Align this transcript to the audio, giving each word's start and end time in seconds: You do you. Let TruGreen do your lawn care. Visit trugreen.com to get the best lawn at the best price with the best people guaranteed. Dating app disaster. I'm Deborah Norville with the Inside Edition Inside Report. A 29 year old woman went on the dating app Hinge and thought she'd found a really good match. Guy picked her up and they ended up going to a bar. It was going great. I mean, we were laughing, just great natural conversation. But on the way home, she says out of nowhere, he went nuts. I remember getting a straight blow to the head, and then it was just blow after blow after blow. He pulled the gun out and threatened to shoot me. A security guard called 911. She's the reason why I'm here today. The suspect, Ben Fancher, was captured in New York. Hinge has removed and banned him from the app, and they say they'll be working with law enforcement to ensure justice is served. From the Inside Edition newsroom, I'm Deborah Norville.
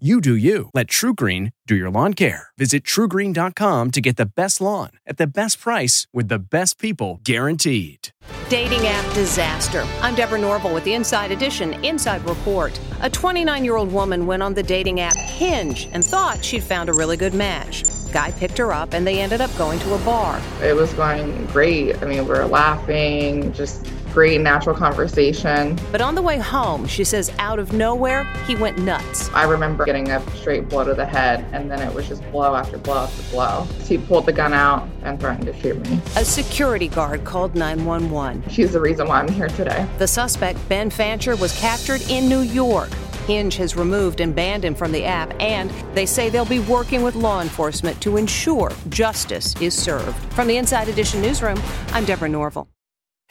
You 0.00 0.20
do 0.20 0.34
you. 0.34 0.70
Let 0.74 0.88
TruGreen 0.88 1.52
do 1.68 1.76
your 1.76 1.88
lawn 1.88 2.14
care. 2.14 2.48
Visit 2.58 2.82
trugreen.com 2.82 3.92
to 3.92 4.00
get 4.00 4.16
the 4.16 4.26
best 4.26 4.60
lawn 4.60 4.90
at 5.06 5.18
the 5.18 5.26
best 5.28 5.60
price 5.60 6.08
with 6.12 6.26
the 6.26 6.40
best 6.40 6.80
people 6.80 7.20
guaranteed. 7.22 8.08
Dating 8.48 8.84
app 8.88 9.04
disaster. 9.14 9.86
I'm 10.02 10.16
Deborah 10.16 10.40
Norville 10.40 10.74
with 10.74 10.82
the 10.82 10.94
Inside 10.94 11.30
Edition 11.30 11.74
Inside 11.84 12.28
Report. 12.28 12.76
A 13.02 13.08
29 13.08 13.64
year 13.64 13.76
old 13.76 13.92
woman 13.92 14.26
went 14.26 14.42
on 14.42 14.52
the 14.52 14.64
dating 14.64 14.98
app 14.98 15.16
Hinge 15.16 15.88
and 15.92 16.04
thought 16.04 16.44
she'd 16.44 16.64
found 16.64 16.88
a 16.88 16.92
really 16.94 17.16
good 17.16 17.32
match. 17.32 17.84
Guy 18.12 18.32
picked 18.32 18.58
her 18.58 18.72
up 18.72 18.94
and 18.94 19.06
they 19.06 19.20
ended 19.20 19.40
up 19.40 19.56
going 19.56 19.78
to 19.78 19.94
a 19.94 19.98
bar. 19.98 20.42
It 20.60 20.74
was 20.74 20.92
going 20.94 21.46
great. 21.46 22.02
I 22.02 22.06
mean, 22.06 22.24
we 22.24 22.30
were 22.30 22.46
laughing, 22.46 23.52
just 23.52 23.86
great 24.14 24.40
natural 24.40 24.76
conversation. 24.76 25.76
But 25.90 26.00
on 26.00 26.14
the 26.14 26.22
way 26.22 26.38
home, 26.38 26.86
she 26.86 27.02
says 27.02 27.32
out 27.40 27.58
of 27.58 27.72
nowhere, 27.72 28.22
he 28.46 28.54
went 28.54 28.78
nuts. 28.78 29.28
I 29.34 29.42
remember 29.42 29.84
getting 29.84 30.08
a 30.12 30.24
straight 30.36 30.68
blow 30.68 30.84
to 30.84 30.94
the 30.94 31.04
head, 31.04 31.44
and 31.52 31.68
then 31.68 31.82
it 31.82 31.92
was 31.92 32.06
just 32.06 32.22
blow 32.30 32.54
after 32.54 32.78
blow 32.78 32.98
after 32.98 33.28
blow. 33.32 33.64
He 33.82 33.98
pulled 33.98 34.26
the 34.26 34.32
gun 34.32 34.52
out 34.52 34.88
and 35.02 35.18
threatened 35.18 35.46
to 35.46 35.60
shoot 35.60 35.84
me. 35.90 36.00
A 36.16 36.24
security 36.24 36.86
guard 36.86 37.24
called 37.24 37.56
911. 37.56 38.48
She's 38.50 38.72
the 38.72 38.80
reason 38.80 39.08
why 39.08 39.18
I'm 39.18 39.28
here 39.28 39.48
today. 39.48 39.84
The 39.98 40.06
suspect, 40.06 40.60
Ben 40.68 40.90
Fancher, 40.90 41.34
was 41.34 41.58
captured 41.58 42.08
in 42.08 42.28
New 42.28 42.42
York. 42.42 42.90
Hinge 43.26 43.56
has 43.56 43.74
removed 43.74 44.20
and 44.20 44.32
banned 44.32 44.64
him 44.64 44.76
from 44.76 44.92
the 44.92 45.04
app, 45.04 45.34
and 45.40 45.70
they 45.92 46.06
say 46.06 46.30
they'll 46.30 46.44
be 46.44 46.60
working 46.60 47.02
with 47.02 47.16
law 47.16 47.40
enforcement 47.40 48.00
to 48.02 48.16
ensure 48.16 48.70
justice 48.90 49.60
is 49.60 49.74
served. 49.74 50.16
From 50.34 50.46
the 50.46 50.56
Inside 50.56 50.88
Edition 50.88 51.20
newsroom, 51.20 51.60
I'm 51.88 52.04
Deborah 52.04 52.28
Norville. 52.28 52.68